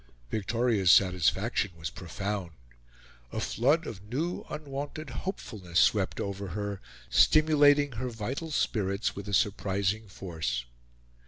Victoria's 0.31 0.89
satisfaction 0.89 1.73
was 1.77 1.91
profound. 1.91 2.53
A 3.31 3.39
flood 3.39 3.85
of 3.85 4.01
new 4.09 4.43
unwonted 4.49 5.11
hopefulness 5.11 5.79
swept 5.79 6.19
over 6.19 6.47
her, 6.57 6.81
stimulating 7.11 7.91
her 7.91 8.09
vital 8.09 8.49
spirits 8.49 9.15
with 9.15 9.29
a 9.29 9.33
surprising 9.35 10.07
force. 10.07 10.65